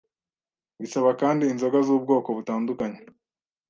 [0.81, 2.99] Bisaba kandi inzoga z’ubwoko butandukanye